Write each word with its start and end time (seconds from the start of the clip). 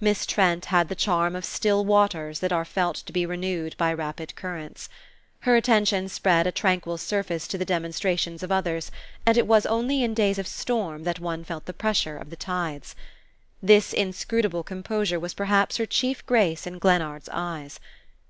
Miss 0.00 0.24
Trent 0.24 0.64
had 0.64 0.88
the 0.88 0.94
charm 0.94 1.36
of 1.36 1.44
still 1.44 1.84
waters 1.84 2.40
that 2.40 2.54
are 2.54 2.64
felt 2.64 2.96
to 3.04 3.12
be 3.12 3.26
renewed 3.26 3.76
by 3.76 3.92
rapid 3.92 4.34
currents. 4.34 4.88
Her 5.40 5.56
attention 5.56 6.08
spread 6.08 6.46
a 6.46 6.52
tranquil 6.52 6.96
surface 6.96 7.46
to 7.48 7.58
the 7.58 7.66
demonstrations 7.66 8.42
of 8.42 8.50
others, 8.50 8.90
and 9.26 9.36
it 9.36 9.46
was 9.46 9.66
only 9.66 10.02
in 10.02 10.14
days 10.14 10.38
of 10.38 10.46
storm 10.48 11.02
that 11.04 11.20
one 11.20 11.44
felt 11.44 11.66
the 11.66 11.74
pressure 11.74 12.16
of 12.16 12.30
the 12.30 12.34
tides. 12.34 12.96
This 13.62 13.92
inscrutable 13.92 14.62
composure 14.62 15.20
was 15.20 15.34
perhaps 15.34 15.76
her 15.76 15.84
chief 15.84 16.24
grace 16.24 16.66
in 16.66 16.78
Glennard's 16.78 17.28
eyes. 17.30 17.78